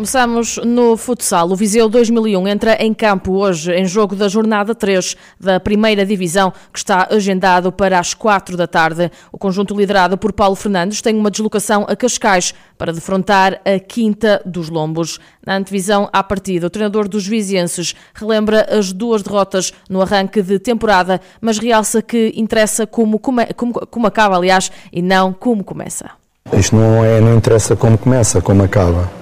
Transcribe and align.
Começamos 0.00 0.56
no 0.64 0.96
futsal. 0.96 1.50
O 1.50 1.54
Viseu 1.54 1.86
2001 1.86 2.48
entra 2.48 2.72
em 2.82 2.94
campo 2.94 3.32
hoje 3.32 3.70
em 3.70 3.84
jogo 3.84 4.16
da 4.16 4.28
jornada 4.28 4.74
3 4.74 5.14
da 5.38 5.60
primeira 5.60 6.06
divisão, 6.06 6.54
que 6.72 6.78
está 6.78 7.06
agendado 7.10 7.70
para 7.70 7.98
as 7.98 8.14
4 8.14 8.56
da 8.56 8.66
tarde. 8.66 9.12
O 9.30 9.36
conjunto 9.36 9.76
liderado 9.76 10.16
por 10.16 10.32
Paulo 10.32 10.56
Fernandes 10.56 11.02
tem 11.02 11.14
uma 11.14 11.30
deslocação 11.30 11.84
a 11.86 11.94
Cascais 11.94 12.54
para 12.78 12.94
defrontar 12.94 13.60
a 13.62 13.78
Quinta 13.78 14.40
dos 14.46 14.70
Lombos. 14.70 15.18
Na 15.46 15.58
antevisão 15.58 16.08
à 16.14 16.24
partida, 16.24 16.68
o 16.68 16.70
treinador 16.70 17.06
dos 17.06 17.26
vizienses 17.26 17.94
relembra 18.14 18.68
as 18.70 18.94
duas 18.94 19.22
derrotas 19.22 19.70
no 19.86 20.00
arranque 20.00 20.40
de 20.40 20.58
temporada, 20.58 21.20
mas 21.42 21.58
realça 21.58 22.00
que 22.00 22.32
interessa 22.34 22.86
como, 22.86 23.18
como, 23.18 23.42
como 23.90 24.06
acaba, 24.06 24.34
aliás, 24.34 24.72
e 24.90 25.02
não 25.02 25.30
como 25.30 25.62
começa. 25.62 26.08
Isto 26.54 26.74
não, 26.74 27.04
é, 27.04 27.20
não 27.20 27.36
interessa 27.36 27.76
como 27.76 27.98
começa, 27.98 28.40
como 28.40 28.62
acaba 28.62 29.19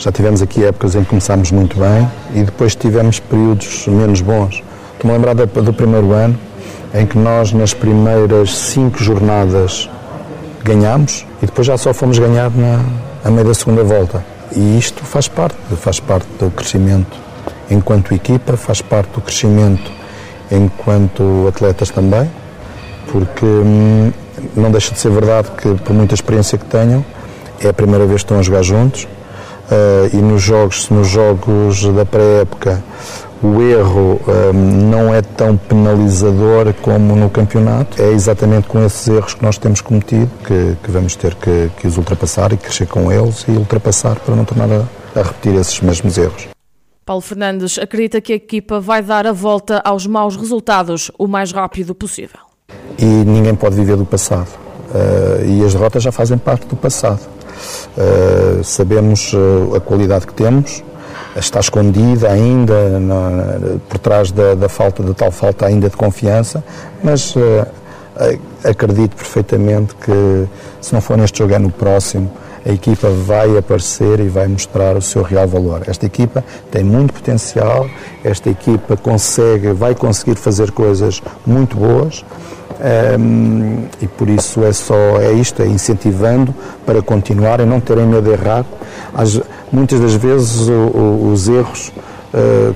já 0.00 0.10
tivemos 0.10 0.40
aqui 0.40 0.64
épocas 0.64 0.94
em 0.94 1.00
que 1.00 1.10
começámos 1.10 1.52
muito 1.52 1.78
bem 1.78 2.10
e 2.34 2.42
depois 2.42 2.74
tivemos 2.74 3.20
períodos 3.20 3.86
menos 3.86 4.22
bons. 4.22 4.62
Estou-me 4.94 5.14
a 5.14 5.18
lembrar 5.18 5.34
do 5.34 5.72
primeiro 5.74 6.12
ano, 6.12 6.38
em 6.94 7.04
que 7.04 7.18
nós, 7.18 7.52
nas 7.52 7.74
primeiras 7.74 8.56
cinco 8.56 8.98
jornadas, 8.98 9.90
ganhámos 10.64 11.26
e 11.42 11.46
depois 11.46 11.66
já 11.66 11.76
só 11.76 11.92
fomos 11.92 12.18
ganhar 12.18 12.50
na, 12.50 12.82
a 13.22 13.30
meio 13.30 13.46
da 13.46 13.52
segunda 13.52 13.84
volta. 13.84 14.24
E 14.56 14.78
isto 14.78 15.04
faz 15.04 15.28
parte, 15.28 15.56
faz 15.76 16.00
parte 16.00 16.26
do 16.38 16.50
crescimento 16.50 17.18
enquanto 17.70 18.14
equipa, 18.14 18.56
faz 18.56 18.80
parte 18.80 19.10
do 19.10 19.20
crescimento 19.20 19.92
enquanto 20.50 21.46
atletas 21.46 21.90
também, 21.90 22.28
porque 23.12 23.44
hum, 23.44 24.10
não 24.56 24.70
deixa 24.70 24.94
de 24.94 24.98
ser 24.98 25.10
verdade 25.10 25.50
que, 25.58 25.74
por 25.74 25.92
muita 25.92 26.14
experiência 26.14 26.56
que 26.56 26.64
tenham, 26.64 27.04
é 27.62 27.68
a 27.68 27.72
primeira 27.72 28.06
vez 28.06 28.22
que 28.22 28.24
estão 28.24 28.38
a 28.38 28.42
jogar 28.42 28.62
juntos, 28.62 29.06
e 30.12 30.16
nos 30.16 30.42
jogos, 30.42 30.88
nos 30.90 31.08
jogos 31.08 31.84
da 31.94 32.04
pré-época 32.04 32.82
o 33.42 33.62
erro 33.62 34.20
um, 34.26 34.30
eh, 34.30 34.52
não 34.52 35.14
é 35.14 35.22
tão 35.22 35.56
penalizador 35.56 36.74
como 36.82 37.16
no 37.16 37.30
campeonato. 37.30 38.00
É 38.00 38.10
exatamente 38.12 38.68
com 38.68 38.84
esses 38.84 39.08
erros 39.08 39.34
que 39.34 39.42
nós 39.42 39.56
temos 39.56 39.80
cometido 39.80 40.30
que, 40.44 40.76
que 40.82 40.90
vamos 40.90 41.16
ter 41.16 41.34
que, 41.34 41.70
que, 41.78 41.86
os 41.86 41.96
ultrapassar 41.96 42.52
e 42.52 42.56
crescer 42.56 42.86
com 42.86 43.10
eles 43.10 43.44
e 43.48 43.52
ultrapassar 43.52 44.18
para 44.20 44.36
não 44.36 44.44
tornar 44.44 44.70
a, 44.70 45.18
a 45.18 45.22
repetir 45.22 45.54
esses 45.54 45.80
mesmos 45.80 46.18
erros. 46.18 46.48
Paulo 47.04 47.22
Fernandes 47.22 47.78
acredita 47.78 48.20
que 48.20 48.32
a 48.32 48.36
equipa 48.36 48.78
vai 48.78 49.02
dar 49.02 49.26
a 49.26 49.32
volta 49.32 49.80
aos 49.84 50.06
maus 50.06 50.36
resultados 50.36 51.10
o 51.18 51.26
mais 51.26 51.50
rápido 51.50 51.94
possível. 51.94 52.40
E 52.98 53.04
ninguém 53.04 53.54
pode 53.54 53.74
viver 53.74 53.96
do 53.96 54.04
passado. 54.04 54.48
Uh, 54.90 55.44
e 55.46 55.64
as 55.64 55.72
derrotas 55.72 56.02
já 56.02 56.12
fazem 56.12 56.36
parte 56.36 56.66
do 56.66 56.76
passado. 56.76 57.20
Uh, 57.96 58.62
sabemos 58.62 59.32
uh, 59.32 59.74
a 59.76 59.80
qualidade 59.80 60.26
que 60.26 60.34
temos, 60.34 60.82
está 61.36 61.60
escondida 61.60 62.30
ainda 62.30 62.98
na, 63.00 63.76
por 63.88 63.98
trás 63.98 64.30
da, 64.30 64.54
da, 64.54 64.68
falta 64.68 65.02
da 65.02 65.12
tal 65.12 65.30
falta 65.30 65.66
ainda 65.66 65.88
de 65.88 65.96
confiança, 65.96 66.62
mas 67.02 67.34
uh, 67.36 67.66
acredito 68.64 69.16
perfeitamente 69.16 69.94
que 69.96 70.46
se 70.80 70.92
não 70.92 71.00
for 71.00 71.16
neste 71.16 71.38
jogo 71.38 71.54
é 71.54 71.58
no 71.58 71.70
próximo 71.70 72.30
a 72.64 72.70
equipa 72.70 73.08
vai 73.08 73.56
aparecer 73.56 74.20
e 74.20 74.28
vai 74.28 74.46
mostrar 74.46 74.96
o 74.96 75.02
seu 75.02 75.22
real 75.22 75.48
valor. 75.48 75.82
Esta 75.86 76.06
equipa 76.06 76.44
tem 76.70 76.84
muito 76.84 77.12
potencial, 77.12 77.88
esta 78.22 78.50
equipa 78.50 78.96
consegue, 78.96 79.72
vai 79.72 79.94
conseguir 79.94 80.36
fazer 80.36 80.70
coisas 80.70 81.22
muito 81.46 81.76
boas 81.76 82.24
um, 82.80 83.84
e 84.00 84.06
por 84.06 84.28
isso 84.28 84.64
é 84.64 84.72
só 84.72 85.20
é 85.20 85.32
isto, 85.32 85.62
é 85.62 85.66
incentivando 85.66 86.54
para 86.86 87.02
continuar 87.02 87.60
e 87.60 87.66
não 87.66 87.80
terem 87.80 88.06
medo 88.06 88.22
de 88.22 88.30
errar. 88.30 88.64
As, 89.14 89.40
muitas 89.70 90.00
das 90.00 90.14
vezes 90.14 90.68
o, 90.68 90.72
o, 90.72 91.32
os 91.32 91.48
erros 91.48 91.92
uh, 92.32 92.74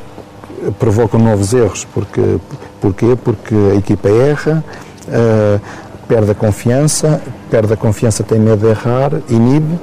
provocam 0.78 1.18
novos 1.18 1.52
erros, 1.54 1.86
porque, 1.92 2.38
porquê? 2.80 3.16
Porque 3.22 3.54
a 3.72 3.74
equipa 3.76 4.08
erra, 4.08 4.64
uh, 5.08 5.60
perde 6.06 6.30
a 6.32 6.34
confiança, 6.34 7.20
perde 7.50 7.72
a 7.72 7.76
confiança, 7.76 8.22
tem 8.22 8.38
medo 8.38 8.58
de 8.58 8.68
errar, 8.68 9.10
inibe, 9.28 9.78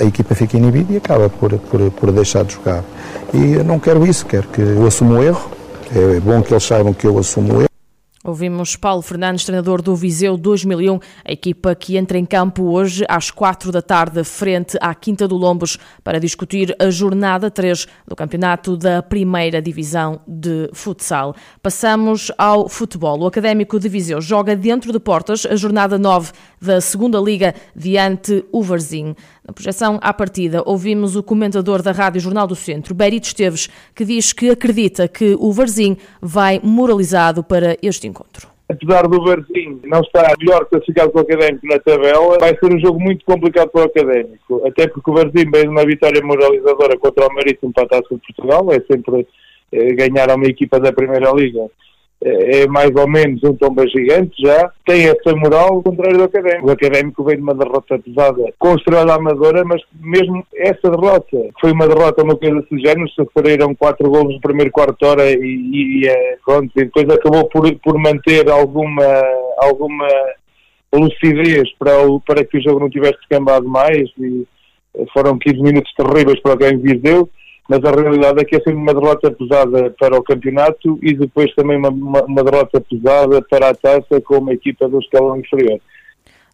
a 0.00 0.04
equipa 0.04 0.34
fica 0.34 0.56
inibida 0.56 0.94
e 0.94 0.96
acaba 0.96 1.28
por, 1.28 1.58
por, 1.58 1.90
por 1.90 2.12
deixar 2.12 2.44
de 2.44 2.54
jogar. 2.54 2.82
E 3.34 3.52
eu 3.52 3.64
não 3.64 3.78
quero 3.78 4.06
isso, 4.06 4.24
quero 4.24 4.48
que 4.48 4.62
eu 4.62 4.86
assuma 4.86 5.18
o 5.18 5.22
erro, 5.22 5.50
é 5.94 6.20
bom 6.20 6.40
que 6.40 6.54
eles 6.54 6.64
saibam 6.64 6.94
que 6.94 7.06
eu 7.06 7.18
assumo 7.18 7.54
o 7.54 7.60
erro, 7.60 7.70
Ouvimos 8.22 8.76
Paulo 8.76 9.00
Fernandes, 9.00 9.46
treinador 9.46 9.80
do 9.80 9.96
Viseu 9.96 10.36
2001, 10.36 11.00
a 11.24 11.32
equipa 11.32 11.74
que 11.74 11.96
entra 11.96 12.18
em 12.18 12.26
campo 12.26 12.64
hoje 12.64 13.02
às 13.08 13.30
quatro 13.30 13.72
da 13.72 13.80
tarde, 13.80 14.22
frente 14.24 14.76
à 14.78 14.94
Quinta 14.94 15.26
do 15.26 15.38
Lombos, 15.38 15.78
para 16.04 16.20
discutir 16.20 16.76
a 16.78 16.90
jornada 16.90 17.50
3 17.50 17.86
do 18.06 18.14
campeonato 18.14 18.76
da 18.76 19.02
primeira 19.02 19.62
divisão 19.62 20.20
de 20.28 20.68
futsal. 20.74 21.34
Passamos 21.62 22.30
ao 22.36 22.68
futebol. 22.68 23.20
O 23.20 23.26
Académico 23.26 23.80
de 23.80 23.88
Viseu 23.88 24.20
joga 24.20 24.54
dentro 24.54 24.92
de 24.92 25.00
portas 25.00 25.46
a 25.46 25.56
jornada 25.56 25.96
9 25.96 26.30
da 26.60 26.80
segunda 26.80 27.18
Liga 27.18 27.54
diante 27.74 28.44
o 28.52 28.62
Varzim. 28.62 29.14
Na 29.46 29.52
projeção 29.52 29.98
à 30.02 30.12
partida, 30.12 30.62
ouvimos 30.66 31.16
o 31.16 31.22
comentador 31.22 31.82
da 31.82 31.92
Rádio 31.92 32.20
Jornal 32.20 32.46
do 32.46 32.54
Centro, 32.54 32.94
Berito 32.94 33.28
Esteves, 33.28 33.68
que 33.94 34.04
diz 34.04 34.32
que 34.32 34.50
acredita 34.50 35.08
que 35.08 35.36
o 35.38 35.52
Varzim 35.52 35.96
vai 36.20 36.60
moralizado 36.62 37.42
para 37.42 37.76
este 37.82 38.06
encontro. 38.06 38.48
Apesar 38.68 39.08
do 39.08 39.24
Varzim 39.24 39.80
não 39.84 40.00
estar 40.00 40.32
melhor 40.38 40.64
classificado 40.66 41.10
que 41.10 41.18
o 41.18 41.20
Académico 41.22 41.66
na 41.66 41.78
tabela, 41.80 42.38
vai 42.38 42.56
ser 42.56 42.72
um 42.72 42.78
jogo 42.78 43.00
muito 43.00 43.24
complicado 43.24 43.68
para 43.70 43.80
o 43.80 43.84
Académico, 43.84 44.62
até 44.64 44.86
porque 44.86 45.10
o 45.10 45.14
Varzim 45.14 45.50
veio 45.50 45.70
uma 45.70 45.84
vitória 45.84 46.22
moralizadora 46.22 46.96
contra 46.96 47.26
o 47.26 47.34
Marítimo 47.34 47.72
para 47.72 47.84
a 47.84 47.88
Taça 47.88 48.14
de 48.14 48.20
Portugal, 48.20 48.72
é 48.72 48.80
sempre 48.82 49.26
é, 49.72 49.92
ganhar 49.94 50.30
a 50.30 50.36
uma 50.36 50.46
equipa 50.46 50.78
da 50.78 50.92
Primeira 50.92 51.32
Liga 51.32 51.68
é, 52.22 52.62
é 52.62 52.66
mais 52.66 52.90
ou 52.94 53.08
menos 53.08 53.42
um 53.42 53.54
tomba 53.54 53.86
gigante 53.88 54.34
já, 54.42 54.70
tem 54.84 55.08
essa 55.08 55.34
moral 55.34 55.74
ao 55.74 55.82
contrário 55.82 56.18
do 56.18 56.24
Académico. 56.24 56.68
O 56.68 56.70
Académico 56.70 57.24
veio 57.24 57.38
de 57.38 57.42
uma 57.42 57.54
derrota 57.54 57.98
pesada 57.98 58.42
o 58.60 58.76
Estrela 58.76 59.14
Amadora, 59.14 59.64
mas 59.64 59.80
mesmo 60.00 60.44
essa 60.54 60.90
derrota 60.90 61.36
foi 61.60 61.72
uma 61.72 61.88
derrota, 61.88 62.22
uma 62.22 62.36
coisa 62.36 62.62
género, 62.78 63.08
sofreram 63.10 63.74
quatro 63.74 64.08
golos 64.10 64.34
no 64.34 64.40
primeiro 64.40 64.70
quarto 64.70 65.02
hora 65.04 65.30
e, 65.30 65.36
e, 65.36 66.06
é, 66.06 66.36
pronto, 66.44 66.70
e 66.76 66.84
depois 66.84 67.08
acabou 67.08 67.48
por, 67.48 67.74
por 67.76 67.98
manter 67.98 68.48
alguma, 68.50 69.22
alguma 69.58 70.06
lucidez 70.92 71.72
para, 71.78 72.00
o, 72.06 72.20
para 72.20 72.44
que 72.44 72.58
o 72.58 72.62
jogo 72.62 72.80
não 72.80 72.90
tivesse 72.90 73.18
descambado 73.18 73.66
mais. 73.68 74.10
E 74.18 74.46
foram 75.12 75.38
15 75.38 75.62
minutos 75.62 75.92
terríveis 75.94 76.40
para 76.40 76.52
o 76.52 76.56
Grêmio 76.56 76.80
Viseu 76.80 77.28
mas 77.70 77.84
a 77.84 77.92
realidade 77.92 78.40
é 78.40 78.44
que 78.44 78.56
é 78.56 78.58
sempre 78.58 78.74
uma 78.74 78.92
derrota 78.92 79.30
pesada 79.30 79.94
para 79.96 80.18
o 80.18 80.24
campeonato 80.24 80.98
e 81.00 81.14
depois 81.14 81.54
também 81.54 81.76
uma, 81.76 81.88
uma, 81.88 82.24
uma 82.24 82.42
derrota 82.42 82.80
pesada 82.80 83.40
para 83.48 83.68
a 83.68 83.74
taça 83.74 84.20
com 84.24 84.38
uma 84.38 84.52
equipa 84.52 84.88
do 84.88 84.98
escalão 84.98 85.38
inferior. 85.38 85.78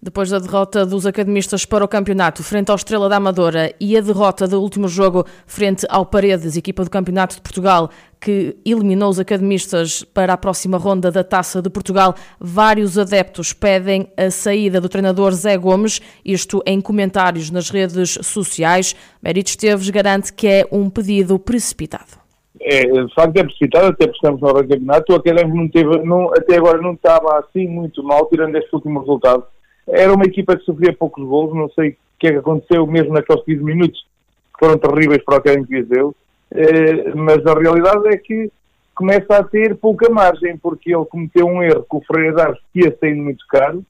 Depois 0.03 0.29
da 0.29 0.39
derrota 0.39 0.85
dos 0.85 1.07
academistas 1.07 1.65
para 1.65 1.85
o 1.85 1.89
campeonato 1.89 2.45
frente 2.45 2.71
ao 2.71 2.77
Estrela 2.77 3.09
da 3.09 3.17
Amadora 3.17 3.73
e 3.81 3.97
a 3.97 4.01
derrota 4.03 4.47
do 4.47 4.61
último 4.61 4.89
jogo 4.89 5.25
frente 5.47 5.87
ao 5.89 6.05
Paredes, 6.05 6.55
equipa 6.55 6.85
do 6.85 6.91
Campeonato 6.91 7.37
de 7.37 7.41
Portugal, 7.41 7.89
que 8.21 8.57
eliminou 8.65 9.09
os 9.09 9.19
academistas 9.19 10.05
para 10.05 10.35
a 10.35 10.37
próxima 10.37 10.77
ronda 10.77 11.11
da 11.11 11.25
Taça 11.25 11.63
de 11.63 11.71
Portugal, 11.71 12.15
vários 12.39 12.99
adeptos 12.99 13.55
pedem 13.55 14.07
a 14.19 14.31
saída 14.31 14.83
do 14.83 14.89
treinador 14.89 15.33
Zé 15.33 15.57
Gomes, 15.57 16.01
isto 16.23 16.63
em 16.67 16.79
comentários 16.79 17.51
nas 17.51 17.71
redes 17.71 18.19
sociais. 18.23 18.95
Mérito 19.23 19.49
Esteves 19.49 19.89
garante 19.89 20.31
que 20.31 20.47
é 20.47 20.67
um 20.71 20.91
pedido 20.91 21.39
precipitado. 21.39 22.27
É, 22.61 22.83
de 22.85 23.15
facto 23.15 23.37
é 23.37 23.45
precipitado, 23.45 23.87
até 23.87 24.07
porque 24.07 24.17
estamos 24.17 24.41
no 24.41 24.55
campeonato. 24.55 25.13
O 25.13 25.17
Académico 25.17 25.57
não 25.57 25.69
teve, 25.69 26.05
não, 26.05 26.33
até 26.35 26.57
agora 26.57 26.83
não 26.83 26.93
estava 26.93 27.39
assim 27.39 27.67
muito 27.67 28.03
mal, 28.03 28.27
tirando 28.27 28.57
este 28.57 28.75
último 28.75 29.01
resultado 29.01 29.45
era 29.89 30.13
uma 30.13 30.25
equipa 30.25 30.57
que 30.57 30.65
sofria 30.65 30.93
poucos 30.93 31.25
gols, 31.25 31.55
não 31.55 31.69
sei 31.71 31.91
o 31.91 31.97
que 32.19 32.27
é 32.29 32.33
que 32.33 32.39
aconteceu 32.39 32.87
mesmo 32.87 33.13
naqueles 33.13 33.45
15 33.45 33.63
minutos, 33.63 34.07
que 34.53 34.65
foram 34.65 34.79
terríveis 34.79 35.23
para 35.25 35.35
o 35.35 35.39
Académico 35.39 35.71
Viseu, 35.71 36.15
eh, 36.53 37.15
mas 37.15 37.47
a 37.47 37.59
realidade 37.59 38.09
é 38.09 38.17
que 38.17 38.51
começa 38.95 39.37
a 39.37 39.45
ter 39.45 39.77
pouca 39.77 40.11
margem, 40.11 40.57
porque 40.57 40.95
ele 40.95 41.05
cometeu 41.05 41.47
um 41.47 41.63
erro 41.63 41.85
com 41.89 41.99
o 41.99 42.05
Freire 42.05 42.35
que 42.73 42.81
ia 42.81 42.97
saindo 42.99 43.23
muito 43.23 43.47
caro, 43.49 43.85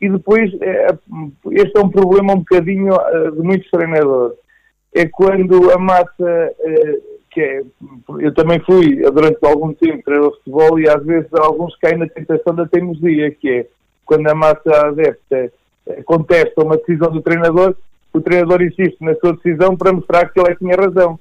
e 0.00 0.08
depois, 0.08 0.52
eh, 0.60 0.96
este 1.52 1.76
é 1.76 1.80
um 1.80 1.88
problema 1.88 2.34
um 2.34 2.38
bocadinho 2.38 2.94
eh, 2.94 3.30
de 3.32 3.40
muitos 3.40 3.70
treinadores, 3.70 4.38
é 4.94 5.06
quando 5.06 5.70
a 5.72 5.78
massa, 5.78 6.54
que 7.30 7.40
é, 7.42 7.62
eu 8.20 8.32
também 8.32 8.58
fui 8.60 9.02
durante 9.10 9.36
algum 9.44 9.74
tempo 9.74 10.02
treinador 10.02 10.30
de 10.30 10.38
futebol 10.38 10.80
e 10.80 10.88
às 10.88 11.04
vezes 11.04 11.28
alguns 11.34 11.76
caem 11.76 11.98
na 11.98 12.08
tentação 12.08 12.54
da 12.54 12.66
teimosia, 12.66 13.30
que 13.32 13.50
é, 13.50 13.66
quando 14.06 14.26
a 14.28 14.34
massa 14.34 14.86
adepta 14.86 15.52
eh, 15.86 16.02
contesta 16.04 16.62
uma 16.62 16.76
decisão 16.78 17.10
do 17.10 17.20
treinador, 17.20 17.74
o 18.12 18.20
treinador 18.20 18.62
insiste 18.62 18.96
na 19.02 19.14
sua 19.16 19.34
decisão 19.34 19.76
para 19.76 19.92
mostrar 19.92 20.30
que 20.30 20.40
ele 20.40 20.48
é 20.48 20.52
que 20.54 20.60
tinha 20.60 20.76
razão. 20.76 21.18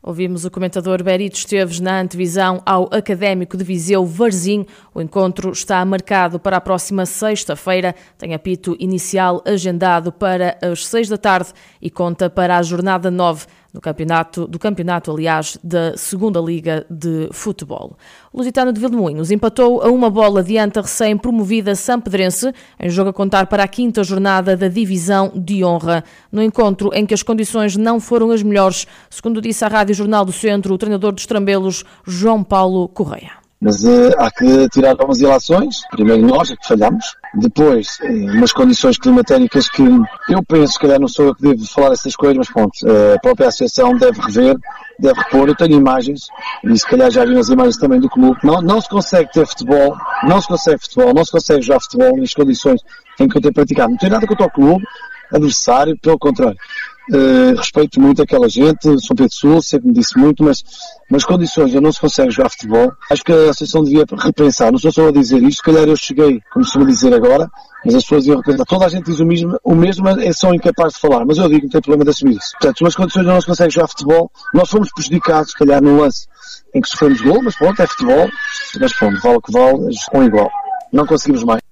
Ouvimos 0.00 0.44
o 0.44 0.50
comentador 0.50 1.02
Berito 1.02 1.36
Esteves 1.36 1.80
na 1.80 2.00
antevisão 2.00 2.62
ao 2.64 2.84
Académico 2.92 3.56
de 3.56 3.64
Viseu 3.64 4.06
Varzim. 4.06 4.64
O 4.94 5.02
encontro 5.02 5.50
está 5.50 5.84
marcado 5.84 6.38
para 6.38 6.56
a 6.56 6.60
próxima 6.60 7.04
sexta-feira. 7.04 7.94
Tem 8.16 8.32
apito 8.32 8.76
inicial 8.78 9.42
agendado 9.44 10.12
para 10.12 10.56
as 10.62 10.86
seis 10.86 11.08
da 11.08 11.18
tarde 11.18 11.52
e 11.82 11.90
conta 11.90 12.30
para 12.30 12.56
a 12.56 12.62
jornada 12.62 13.10
9 13.10 13.46
no 13.72 13.80
campeonato, 13.80 14.46
do 14.46 14.58
campeonato, 14.58 15.10
aliás, 15.10 15.58
da 15.62 15.96
Segunda 15.96 16.40
Liga 16.40 16.86
de 16.88 17.28
Futebol. 17.32 17.96
O 18.32 18.38
Lusitano 18.38 18.72
de 18.72 18.80
Vilmoinhos 18.80 19.30
empatou 19.30 19.82
a 19.82 19.90
uma 19.90 20.08
bola 20.08 20.42
diante 20.42 20.78
a 20.78 20.82
recém-promovida 20.82 21.74
Sampedrense, 21.74 22.52
em 22.80 22.88
jogo 22.88 23.10
a 23.10 23.12
contar 23.12 23.46
para 23.46 23.62
a 23.62 23.68
quinta 23.68 24.02
jornada 24.02 24.56
da 24.56 24.68
Divisão 24.68 25.32
de 25.34 25.64
Honra. 25.64 26.02
No 26.32 26.42
encontro 26.42 26.90
em 26.94 27.04
que 27.04 27.14
as 27.14 27.22
condições 27.22 27.76
não 27.76 28.00
foram 28.00 28.30
as 28.30 28.42
melhores, 28.42 28.86
segundo 29.10 29.40
disse 29.40 29.64
à 29.64 29.68
Rádio 29.68 29.94
Jornal 29.94 30.24
do 30.24 30.32
Centro 30.32 30.74
o 30.74 30.78
treinador 30.78 31.12
dos 31.12 31.26
Trambelos, 31.26 31.84
João 32.06 32.42
Paulo 32.42 32.88
Correia. 32.88 33.47
Mas 33.60 33.82
uh, 33.82 34.12
há 34.18 34.30
que 34.30 34.68
tirar 34.68 34.90
algumas 34.90 35.20
ilações. 35.20 35.76
Primeiro 35.90 36.24
nós, 36.26 36.50
é 36.50 36.56
que 36.56 36.66
falhamos. 36.66 37.16
Depois, 37.34 37.98
uh, 38.00 38.36
umas 38.36 38.52
condições 38.52 38.96
climatéricas 38.96 39.68
que 39.68 39.82
eu 39.82 40.42
penso, 40.46 40.74
se 40.74 40.78
calhar 40.78 41.00
não 41.00 41.08
sou 41.08 41.26
eu 41.26 41.34
que 41.34 41.42
devo 41.42 41.66
falar 41.66 41.92
essas 41.92 42.14
coisas, 42.14 42.38
mas 42.38 42.48
pronto, 42.48 42.74
uh, 42.84 43.14
a 43.16 43.18
própria 43.18 43.48
associação 43.48 43.96
deve 43.96 44.20
rever, 44.20 44.56
deve 45.00 45.18
repor. 45.20 45.48
Eu 45.48 45.56
tenho 45.56 45.74
imagens, 45.74 46.28
e 46.62 46.78
se 46.78 46.86
calhar 46.86 47.10
já 47.10 47.24
vi 47.24 47.36
as 47.36 47.48
imagens 47.48 47.76
também 47.78 47.98
do 47.98 48.08
clube. 48.08 48.38
Não, 48.44 48.62
não 48.62 48.80
se 48.80 48.88
consegue 48.88 49.30
ter 49.32 49.46
futebol, 49.46 49.96
não 50.22 50.40
se 50.40 50.46
consegue 50.46 50.80
futebol, 50.80 51.12
não 51.12 51.24
se 51.24 51.32
consegue 51.32 51.62
jogar 51.62 51.80
futebol 51.80 52.16
nas 52.16 52.32
condições 52.32 52.80
em 53.18 53.28
que 53.28 53.36
eu 53.36 53.42
tenho 53.42 53.54
praticado. 53.54 53.90
Não 53.90 53.98
tenho 53.98 54.12
nada 54.12 54.26
contra 54.26 54.46
o 54.46 54.50
clube, 54.50 54.84
adversário, 55.32 55.98
pelo 56.00 56.18
contrário. 56.18 56.56
Uh, 57.10 57.56
respeito 57.56 57.98
muito 57.98 58.20
aquela 58.20 58.48
gente, 58.48 58.82
São 59.00 59.16
Pedro 59.16 59.32
Sul, 59.32 59.62
sempre 59.62 59.88
me 59.88 59.94
disse 59.94 60.18
muito, 60.18 60.44
mas 60.44 60.62
nas 61.10 61.24
condições 61.24 61.72
eu 61.72 61.80
não 61.80 61.90
se 61.90 62.00
consegue 62.00 62.30
jogar 62.30 62.50
futebol. 62.50 62.92
Acho 63.10 63.24
que 63.24 63.32
a 63.32 63.50
Associação 63.50 63.82
devia 63.82 64.04
repensar. 64.18 64.70
Não 64.70 64.78
sou 64.78 64.92
só 64.92 65.08
a 65.08 65.12
dizer 65.12 65.42
isto, 65.42 65.58
se 65.58 65.62
calhar 65.62 65.88
eu 65.88 65.96
cheguei, 65.96 66.40
como 66.52 66.64
se 66.64 66.78
dizer 66.84 67.14
agora, 67.14 67.48
mas 67.84 67.94
as 67.94 68.02
pessoas 68.02 68.24
deviam 68.24 68.40
repensar. 68.40 68.66
Toda 68.66 68.84
a 68.84 68.88
gente 68.88 69.06
diz 69.06 69.20
o 69.20 69.24
mesmo, 69.24 69.58
o 69.64 69.74
mesmo 69.74 70.08
é 70.08 70.32
só 70.32 70.52
incapaz 70.52 70.94
de 70.94 71.00
falar, 71.00 71.24
mas 71.24 71.38
eu 71.38 71.48
digo 71.48 71.60
que 71.60 71.66
não 71.66 71.70
tem 71.70 71.80
problema 71.80 72.04
de 72.04 72.10
assumir 72.10 72.36
isso. 72.36 72.52
Portanto, 72.60 72.84
nas 72.84 72.94
condições 72.94 73.26
eu 73.26 73.32
não 73.32 73.40
se 73.40 73.46
consegue 73.46 73.72
jogar 73.72 73.88
futebol, 73.88 74.30
nós 74.52 74.68
fomos 74.68 74.92
prejudicados, 74.92 75.52
se 75.52 75.58
calhar, 75.58 75.82
no 75.82 76.00
lance 76.00 76.26
em 76.74 76.80
que 76.80 76.88
sofremos 76.88 77.20
gol, 77.20 77.42
mas 77.42 77.56
pronto, 77.56 77.80
é 77.80 77.86
futebol, 77.86 78.28
mas 78.78 78.92
pronto, 78.92 79.20
vale 79.22 79.36
o 79.36 79.40
que 79.40 79.52
vale, 79.52 79.96
com 80.10 80.24
igual. 80.24 80.50
Não 80.92 81.06
conseguimos 81.06 81.44
mais. 81.44 81.67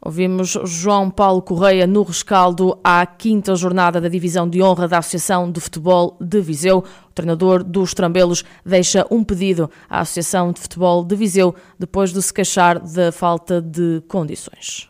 Ouvimos 0.00 0.56
João 0.64 1.10
Paulo 1.10 1.42
Correia 1.42 1.84
no 1.84 2.04
rescaldo 2.04 2.78
à 2.84 3.04
quinta 3.04 3.56
jornada 3.56 4.00
da 4.00 4.08
divisão 4.08 4.48
de 4.48 4.62
honra 4.62 4.86
da 4.86 4.98
Associação 4.98 5.50
de 5.50 5.60
Futebol 5.60 6.16
de 6.20 6.40
Viseu. 6.40 6.78
O 6.78 7.12
treinador 7.12 7.64
dos 7.64 7.94
Trambelos 7.94 8.44
deixa 8.64 9.04
um 9.10 9.24
pedido 9.24 9.68
à 9.90 10.00
Associação 10.00 10.52
de 10.52 10.60
Futebol 10.60 11.04
de 11.04 11.16
Viseu 11.16 11.52
depois 11.76 12.12
de 12.12 12.22
se 12.22 12.32
queixar 12.32 12.78
da 12.78 13.10
falta 13.10 13.60
de 13.60 14.00
condições. 14.06 14.88